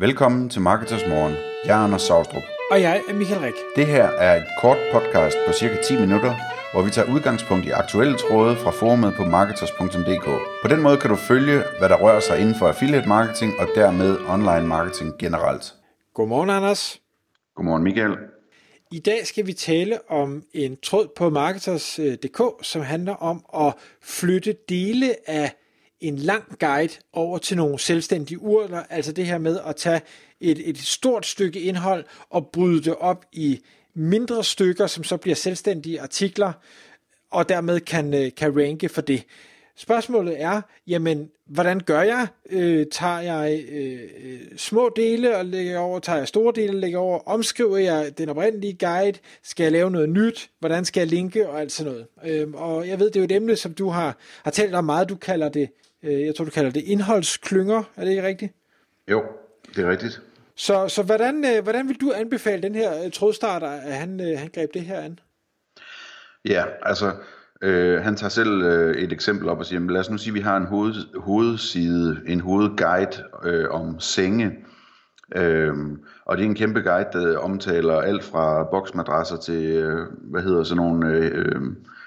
[0.00, 1.34] Velkommen til Marketers Morgen.
[1.64, 2.42] Jeg er Anders Saustrup.
[2.70, 3.54] Og jeg er Michael Rik.
[3.76, 6.34] Det her er et kort podcast på cirka 10 minutter,
[6.72, 10.26] hvor vi tager udgangspunkt i aktuelle tråde fra forumet på marketers.dk.
[10.62, 13.68] På den måde kan du følge, hvad der rører sig inden for affiliate marketing og
[13.74, 15.74] dermed online marketing generelt.
[16.14, 17.00] Godmorgen, Anders.
[17.56, 18.16] Godmorgen, Michael.
[18.92, 24.56] I dag skal vi tale om en tråd på Marketers.dk, som handler om at flytte
[24.68, 25.52] dele af
[26.00, 30.00] en lang guide over til nogle selvstændige urler, altså det her med at tage
[30.40, 33.60] et, et stort stykke indhold og bryde det op i
[33.94, 36.52] mindre stykker, som så bliver selvstændige artikler,
[37.30, 39.24] og dermed kan, øh, kan ranke for det.
[39.76, 42.26] Spørgsmålet er, jamen, hvordan gør jeg?
[42.50, 44.00] Øh, tager jeg øh,
[44.56, 45.98] små dele og lægger over?
[45.98, 47.18] Tager jeg store dele og lægger over?
[47.18, 49.18] Omskriver jeg den oprindelige guide?
[49.42, 50.50] Skal jeg lave noget nyt?
[50.58, 51.48] Hvordan skal jeg linke?
[51.48, 52.06] Og alt sådan noget.
[52.24, 54.84] Øh, og jeg ved, det er jo et emne, som du har, har talt om
[54.84, 55.08] meget.
[55.08, 55.68] Du kalder det,
[56.02, 57.82] øh, jeg tror, du kalder det indholdsklynger.
[57.96, 58.54] Er det ikke rigtigt?
[59.10, 59.22] Jo,
[59.76, 60.20] det er rigtigt.
[60.56, 64.38] Så, så hvordan, øh, hvordan vil du anbefale den her øh, trådstarter, at han, øh,
[64.38, 65.18] han greb det her an?
[66.44, 67.12] Ja, altså
[67.62, 70.34] Øh, han tager selv øh, et eksempel op og siger, lad os nu sige, at
[70.34, 74.50] vi har en hoved, hovedside, en hovedguide øh, om senge.
[75.36, 75.74] Øh,
[76.24, 80.64] og det er en kæmpe guide, der omtaler alt fra boksmadrasser til, øh, hvad hedder
[80.64, 81.60] sådan nogle øh,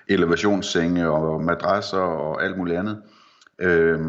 [0.08, 2.98] elevationssenge og madrasser og alt muligt andet.
[2.98, 3.23] Øh,
[3.60, 4.00] Øh,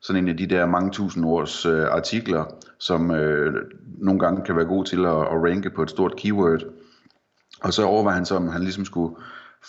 [0.00, 2.44] sådan en af de der mange tusind års øh, artikler,
[2.78, 3.54] som øh,
[3.98, 6.64] nogle gange kan være god til at, at ranke på et stort keyword.
[7.60, 9.14] Og så overvejer han så, om han ligesom skulle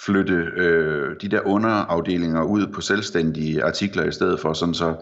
[0.05, 4.95] flytte øh, de der underafdelinger ud på selvstændige artikler i stedet for, sådan så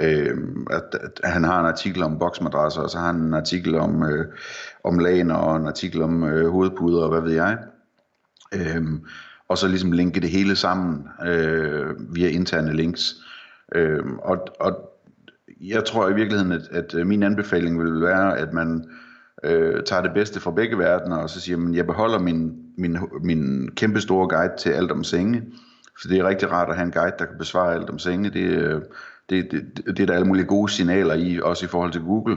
[0.00, 0.38] øh,
[0.70, 4.02] at, at han har en artikel om boksmadrasser, og så har han en artikel om,
[4.02, 4.26] øh,
[4.84, 7.58] om laner, og en artikel om øh, hovedpuder, og hvad ved jeg.
[8.54, 8.82] Øh,
[9.48, 13.14] og så ligesom linke det hele sammen øh, via interne links.
[13.14, 13.31] Øh,
[13.74, 14.92] Øhm, og, og
[15.60, 18.84] jeg tror i virkeligheden, at, at øh, min anbefaling vil være, at man
[19.44, 22.98] øh, tager det bedste fra begge verdener, og så siger, at jeg beholder min, min,
[23.22, 25.42] min kæmpe store guide til alt om senge,
[26.00, 28.30] for det er rigtig rart at have en guide, der kan besvare alt om senge.
[28.30, 28.80] Det, øh,
[29.30, 32.36] det, det, det er der alle mulige gode signaler i, også i forhold til Google.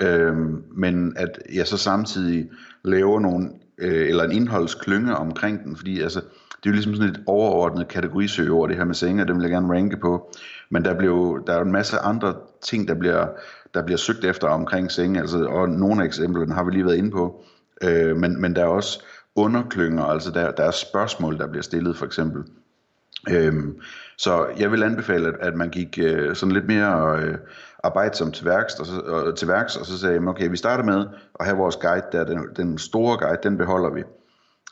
[0.00, 2.50] Øhm, men at jeg så samtidig
[2.84, 6.20] laver nogle, øh, eller en indholdsklynge omkring den, fordi altså,
[6.62, 9.42] det er jo ligesom sådan et overordnet kategorisøgeord, det her med senge, og dem vil
[9.42, 10.32] jeg gerne ranke på.
[10.70, 13.26] Men der, bliver, der er jo en masse andre ting, der bliver
[13.74, 16.96] der bliver søgt efter omkring senge, altså, og nogle af eksemplerne har vi lige været
[16.96, 17.44] inde på,
[17.82, 19.02] øh, men, men der er også
[19.36, 22.44] underklynger, altså der, der er spørgsmål, der bliver stillet for eksempel.
[23.30, 23.80] Øhm,
[24.18, 27.38] så jeg vil anbefale, at, at man gik øh, sådan lidt mere øh,
[27.84, 30.84] arbejdsomt til værks, og så, og, til værks, og så sagde jeg, okay, vi starter
[30.84, 31.06] med
[31.40, 34.02] at have vores guide der, den, den store guide, den beholder vi.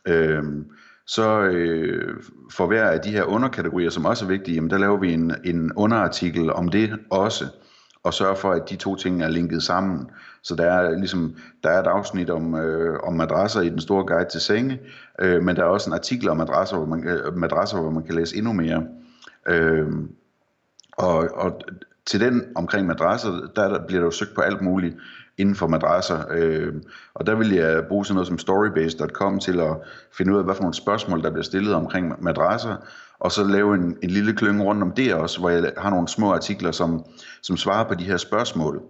[0.09, 0.65] Øhm,
[1.07, 2.17] så øh,
[2.53, 5.35] for hver af de her underkategorier, som også er vigtige, jamen, der laver vi en,
[5.45, 7.45] en underartikel om det også
[8.07, 10.11] og sørge for, at de to ting er linket sammen.
[10.43, 14.07] Så der er ligesom der er et afsnit om, øh, om madrasser i den store
[14.07, 14.81] guide til senge,
[15.21, 18.03] øh, men der er også en artikel om madrasser, hvor man, øh, madrasser, hvor man
[18.03, 18.87] kan læse endnu mere.
[19.49, 19.93] Øh,
[20.93, 21.61] og, og
[22.07, 24.97] til den omkring madrasser, der, der bliver der jo søgt på alt muligt
[25.39, 26.25] inden for madrasser.
[26.31, 26.75] Øh,
[27.15, 29.77] og der vil jeg bruge sådan noget som storybase.com til at
[30.17, 32.77] finde ud af, hvad for nogle spørgsmål, der bliver stillet omkring madrasser,
[33.19, 36.09] og så lave en, en lille klynge rundt om det også, hvor jeg har nogle
[36.09, 37.05] små artikler, som,
[37.43, 38.83] som svarer på de her spørgsmål.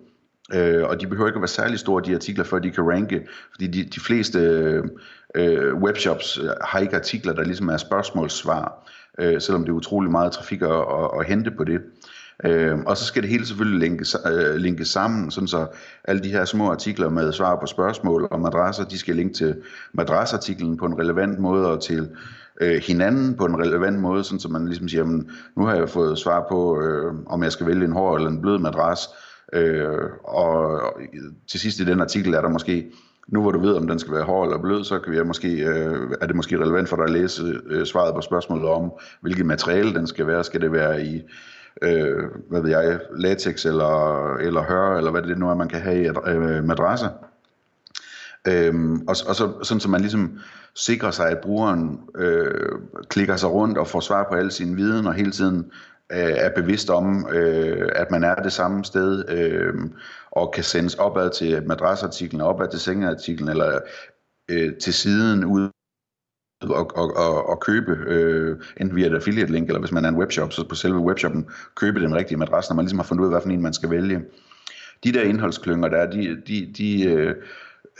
[0.54, 3.26] Øh, og de behøver ikke at være særlig store, de artikler, før de kan ranke,
[3.50, 4.38] fordi de, de fleste
[5.34, 10.10] øh, webshops øh, har ikke artikler, der ligesom er spørgsmålssvar, øh, selvom det er utrolig
[10.10, 11.80] meget trafik at, at, at hente på det.
[12.44, 15.66] Øh, og så skal det hele selvfølgelig linke, øh, linke sammen, sådan så
[16.04, 19.56] alle de her små artikler med svar på spørgsmål og madrasser, de skal linke til
[19.92, 22.08] madrasartiklen på en relevant måde og til
[22.60, 25.88] øh, hinanden på en relevant måde, sådan så man ligesom siger, jamen, nu har jeg
[25.88, 29.00] fået svar på, øh, om jeg skal vælge en hård eller en blød madras,
[29.52, 31.00] øh, og, og
[31.48, 32.86] til sidst i den artikel er der måske,
[33.28, 35.26] nu hvor du ved, om den skal være hård eller blød, så kan vi øh,
[35.26, 38.92] måske, øh, er det måske relevant for dig at læse øh, svaret på spørgsmålet om,
[39.20, 40.44] hvilket materiale den skal være.
[40.44, 41.22] Skal det være i,
[41.82, 45.80] øh, hvad ved jeg, latex eller, eller høre, eller hvad det nu er, man kan
[45.80, 47.08] have i øh, madrasser.
[48.48, 50.38] Øhm, og, og så, sådan så man ligesom
[50.74, 52.78] sikrer sig, at brugeren øh,
[53.08, 55.70] klikker sig rundt og får svar på alle sine viden, og hele tiden
[56.12, 59.74] øh, er bevidst om, øh, at man er det samme sted, øh,
[60.30, 63.78] og kan sendes opad til madrasartiklen, opad til sengeartiklen, eller
[64.50, 65.70] øh, til siden ud
[66.60, 70.08] og, og, og, og købe, øh, enten via et affiliate link, eller hvis man er
[70.08, 73.22] en webshop, så på selve webshoppen, købe den rigtige madras, når man ligesom har fundet
[73.22, 74.22] ud af, hvad for en man skal vælge.
[75.04, 77.34] De der indholdsklynger der, de, de, de, øh,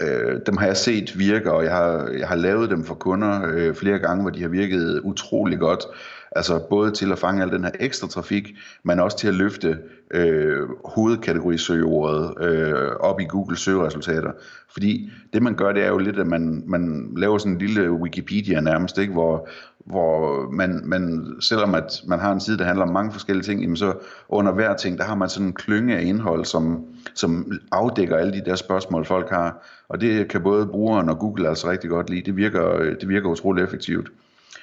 [0.00, 3.43] Øh, dem har jeg set virke, og jeg har, jeg har lavet dem for kunder
[3.49, 5.85] øh, flere gange, hvor de har virket utrolig godt.
[6.32, 9.78] Altså både til at fange al den her ekstra trafik, men også til at løfte
[10.11, 14.32] øh, hovedkategorisøgeordet øh, op i Google søgeresultater.
[14.73, 17.93] Fordi det man gør, det er jo lidt, at man, man laver sådan en lille
[17.93, 19.12] Wikipedia nærmest, ikke?
[19.12, 19.49] Hvor,
[19.87, 23.61] hvor man, man, selvom at man har en side, der handler om mange forskellige ting,
[23.61, 23.94] jamen så
[24.28, 26.84] under hver ting, der har man sådan en klynge af indhold, som,
[27.14, 29.67] som afdækker alle de der spørgsmål, folk har.
[29.88, 32.23] Og det kan både brugeren og Google altså rigtig godt lide.
[32.23, 34.11] Det virker, det virker utrolig effektivt.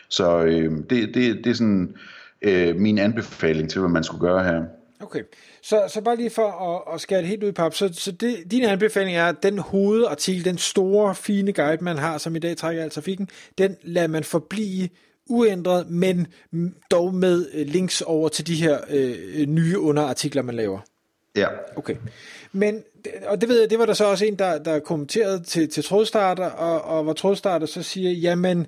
[0.09, 1.95] Så øh, det, det, det er sådan
[2.41, 4.63] øh, min anbefaling til, hvad man skulle gøre her.
[4.99, 5.23] Okay,
[5.61, 8.11] så, så bare lige for at, at skære det helt ud i pap, så, så
[8.11, 12.39] det, din anbefaling er, at den hovedartikel, den store, fine guide, man har, som i
[12.39, 14.89] dag trækker al trafikken, den lader man forblive
[15.29, 16.27] uændret, men
[16.91, 20.79] dog med øh, links over til de her øh, nye underartikler, man laver.
[21.35, 21.47] Ja.
[21.75, 21.95] Okay.
[22.51, 22.83] Men,
[23.25, 25.83] og det ved jeg, det var der så også en, der, der kommenterede til, til
[25.83, 28.67] trådstarter, og, og hvor trådstarter så siger, jamen,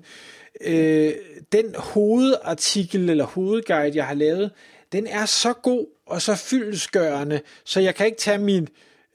[0.60, 1.12] øh,
[1.52, 4.50] den hovedartikel eller hovedguide, jeg har lavet,
[4.92, 8.68] den er så god og så fyldesgørende, så jeg kan ikke tage min,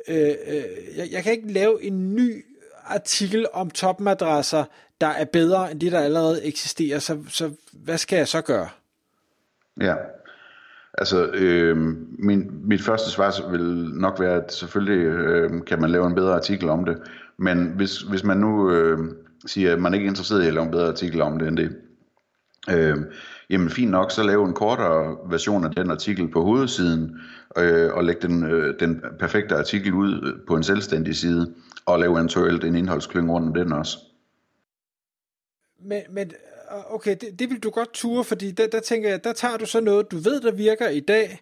[0.07, 0.63] øh, øh,
[0.95, 2.45] jeg, jeg kan ikke lave en ny
[2.85, 4.63] artikel om topmadresser,
[5.01, 6.99] der er bedre end det, der allerede eksisterer.
[6.99, 8.69] Så, så hvad skal jeg så gøre?
[9.81, 9.95] Ja,
[10.93, 11.77] altså øh,
[12.19, 16.35] min, mit første svar vil nok være, at selvfølgelig øh, kan man lave en bedre
[16.35, 16.97] artikel om det,
[17.37, 18.99] men hvis, hvis man nu øh,
[19.45, 21.57] siger, at man ikke er interesseret i at lave en bedre artikel om det end
[21.57, 21.77] det,
[22.69, 22.97] øh,
[23.49, 27.19] jamen fint nok, så lave en kortere version af den artikel på hovedsiden,
[27.57, 31.53] øh, og lægge den, øh, den perfekte artikel ud øh, på en selvstændig side,
[31.85, 33.97] og lave eventuelt en indholdsklynge rundt om den også.
[35.83, 36.31] Men, men
[36.89, 39.65] okay, det, det vil du godt ture, fordi der, der tænker jeg, der tager du
[39.65, 41.41] så noget, du ved, der virker i dag,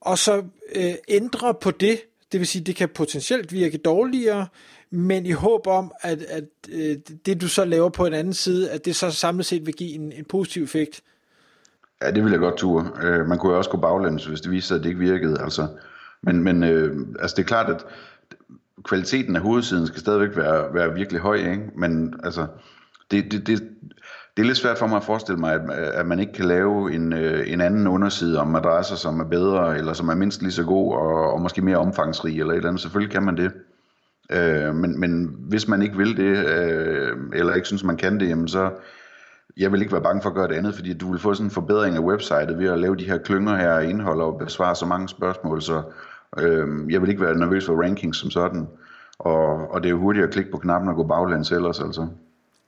[0.00, 0.42] og så
[0.74, 2.00] øh, ændrer på det,
[2.32, 4.46] det vil sige, det kan potentielt virke dårligere,
[4.90, 6.96] men i håb om, at, at øh,
[7.26, 9.94] det du så laver på en anden side, at det så samlet set vil give
[9.94, 11.02] en, en positiv effekt.
[12.02, 12.90] Ja, det vil jeg godt ture.
[13.02, 15.40] Øh, man kunne jo også gå baglæns, hvis det viste sig, at det ikke virkede.
[15.40, 15.68] Altså.
[16.22, 17.84] Men, men øh, altså det er klart, at
[18.84, 21.70] kvaliteten af hovedsiden skal stadigvæk være, være virkelig høj, ikke?
[21.76, 22.46] men altså,
[23.10, 23.68] det, det, det,
[24.36, 26.94] det er lidt svært for mig at forestille mig, at, at man ikke kan lave
[26.94, 30.52] en, øh, en anden underside om madrasser, som er bedre, eller som er mindst lige
[30.52, 32.82] så god, og, og måske mere omfangsrig, eller et eller andet.
[32.82, 33.52] Selvfølgelig kan man det.
[34.32, 38.28] Øh, men, men hvis man ikke vil det, øh, eller ikke synes, man kan det,
[38.28, 38.70] jamen så,
[39.56, 41.46] jeg vil ikke være bange for at gøre det andet, fordi du vil få sådan
[41.46, 44.74] en forbedring af websitet ved at lave de her klynger her og indhold og besvare
[44.74, 45.82] så mange spørgsmål, så
[46.38, 48.68] øh, jeg vil ikke være nervøs for rankings som sådan.
[49.18, 52.06] Og, og det er jo hurtigt at klikke på knappen og gå baglæns ellers altså.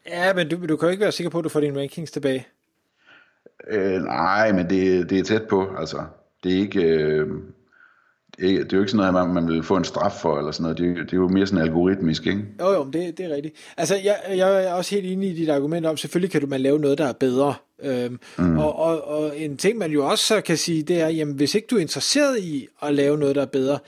[0.09, 2.11] Ja, men du, du kan jo ikke være sikker på, at du får dine rankings
[2.11, 2.47] tilbage.
[3.69, 6.05] Øh, nej, men det, det er tæt på, altså.
[6.45, 6.83] Det er ikke...
[6.83, 7.29] Øh,
[8.39, 10.79] det er jo ikke sådan noget, man vil få en straf for, eller sådan noget.
[10.79, 12.45] Det, er, det er jo mere sådan algoritmisk, ikke?
[12.61, 13.55] Jo, jo, det, det er rigtigt.
[13.77, 16.61] Altså, jeg, jeg er også helt enig i dit argument om, selvfølgelig kan du man
[16.61, 17.55] lave noget, der er bedre.
[17.83, 18.59] Øhm, mm.
[18.59, 21.55] og, og, og en ting, man jo også så kan sige, det er, jamen, hvis
[21.55, 23.79] ikke du er interesseret i at lave noget, der er bedre,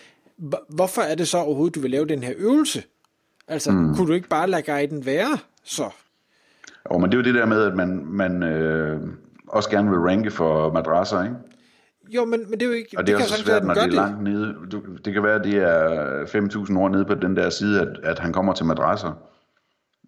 [0.68, 2.82] hvorfor er det så overhovedet, du vil lave den her øvelse?
[3.48, 3.94] Altså, mm.
[3.94, 5.90] kunne du ikke bare lade guiden være, så?
[6.92, 9.00] Jo, men det er jo det der med, at man, man øh,
[9.48, 11.36] også gerne vil ranke for madrasser, ikke?
[12.08, 12.98] Jo, men, men det er jo ikke...
[12.98, 14.54] Og det er det også svært, når det er langt nede.
[14.72, 17.88] Du, det kan være, at det er 5.000 ord nede på den der side, at,
[18.02, 19.12] at han kommer til madrasser.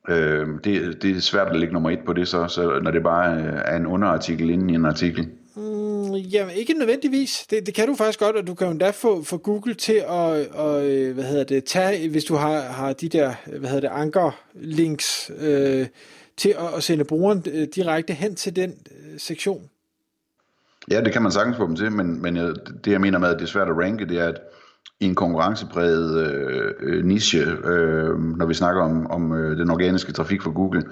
[0.08, 3.02] Øh, det, det er svært at lægge nummer et på det, så, så når det
[3.02, 5.28] bare er en underartikel inden i en artikel.
[5.56, 7.46] Mm, jamen, ikke nødvendigvis.
[7.50, 10.02] Det, det kan du faktisk godt, og du kan jo endda få, få Google til
[10.08, 10.80] at, og,
[11.14, 15.86] hvad hedder det, tage, hvis du har, har de der, hvad hedder det, anker-links, øh,
[16.38, 19.70] til at, at sende brugeren øh, direkte hen til den øh, sektion.
[20.90, 22.54] Ja, det kan man sagtens få dem til, men, men jeg,
[22.84, 24.40] det jeg mener med, at det er svært at ranke, det er, at
[25.00, 26.26] i en konkurrencepræget
[26.80, 30.82] øh, niche, øh, når vi snakker om, om øh, den organiske trafik for Google,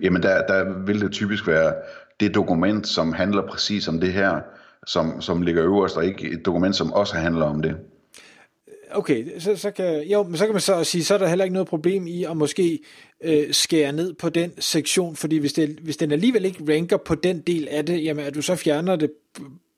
[0.00, 1.74] jamen der, der vil det typisk være
[2.20, 4.40] det dokument, som handler præcis om det her,
[4.86, 7.76] som, som ligger øverst, og ikke et dokument, som også handler om det
[8.92, 11.44] okay, så, så, kan, jo, men så kan man så sige, så er der heller
[11.44, 12.78] ikke noget problem i at måske
[13.24, 17.14] øh, skære ned på den sektion, fordi hvis, det, hvis den alligevel ikke ranker på
[17.14, 19.10] den del af det, jamen at du så fjerner det,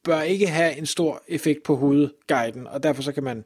[0.05, 3.45] bør ikke have en stor effekt på hovedguiden, og derfor så kan man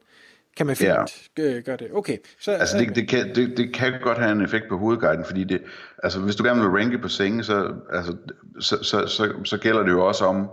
[0.57, 0.89] kan man fint
[1.37, 1.59] ja.
[1.59, 1.87] gøre det.
[1.93, 2.17] Okay.
[2.39, 5.43] Så, altså det, det, kan, det, det kan godt have en effekt på hovedguiden, fordi
[5.43, 5.61] det,
[6.03, 8.15] altså hvis du gerne vil ranke på senge, så, altså,
[8.59, 10.49] så, så, så, så gælder det jo også om,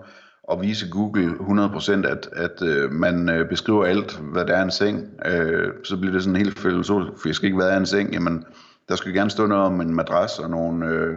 [0.53, 4.71] at vise Google 100% at, at øh, man øh, beskriver alt, hvad der er en
[4.71, 8.45] seng, øh, så bliver det sådan helt filosofisk, ikke hvad er en seng, jamen
[8.89, 11.17] der skal gerne stå noget om en madras og nogle, øh,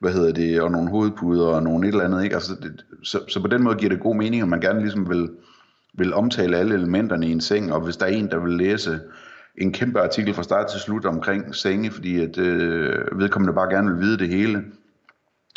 [0.00, 2.34] hvad hedder det, og nogle hovedpuder og nogle et eller andet, ikke?
[2.34, 5.08] Altså, det, så, så på den måde giver det god mening, at man gerne ligesom
[5.08, 5.30] vil,
[5.98, 9.00] vil omtale alle elementerne i en seng, og hvis der er en, der vil læse
[9.58, 13.90] en kæmpe artikel fra start til slut omkring senge, fordi at øh, vedkommende bare gerne
[13.90, 14.64] vil vide det hele,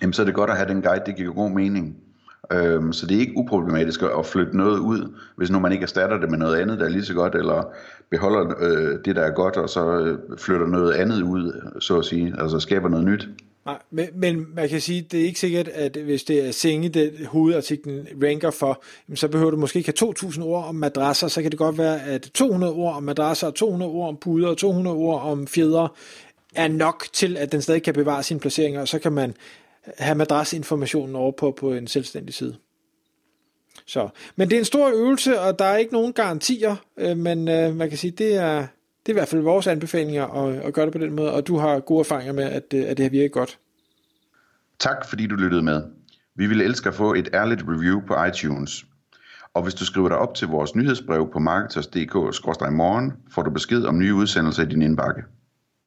[0.01, 2.06] jamen så er det godt at have den guide, det giver god mening.
[2.51, 6.17] Øhm, så det er ikke uproblematisk at flytte noget ud, hvis nu man ikke erstatter
[6.17, 7.63] det med noget andet, der er lige så godt, eller
[8.09, 12.05] beholder øh, det, der er godt, og så øh, flytter noget andet ud, så at
[12.05, 13.29] sige, altså skaber noget nyt.
[13.65, 16.89] Nej, men, men man kan sige, det er ikke sikkert, at hvis det er senge,
[16.89, 18.83] det hovedartiklen ranker for,
[19.15, 22.03] så behøver du måske ikke have 2.000 ord om madrasser, så kan det godt være,
[22.03, 25.95] at 200 ord om madrasser, 200 ord om puder, 200 ord om fjeder,
[26.55, 29.33] er nok til, at den stadig kan bevare sine placeringer, og så kan man
[29.97, 32.55] have madrasinformationen over på, på en selvstændig side.
[33.85, 37.47] Så, men det er en stor øvelse, og der er ikke nogen garantier, øh, men
[37.47, 38.57] øh, man kan sige, det er,
[39.05, 41.47] det er i hvert fald vores anbefalinger at, at gøre det på den måde, og
[41.47, 43.59] du har gode erfaringer med, at, øh, at det har virket godt.
[44.79, 45.83] Tak fordi du lyttede med.
[46.35, 48.85] Vi vil elske at få et ærligt review på iTunes.
[49.53, 53.99] Og hvis du skriver dig op til vores nyhedsbrev på marketers.dk-morgen, får du besked om
[53.99, 55.23] nye udsendelser i din indbakke.